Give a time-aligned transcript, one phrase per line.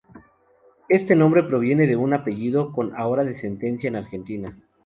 [0.89, 4.57] Este nombre proviene de un apellido con ahora descendencia en Argentina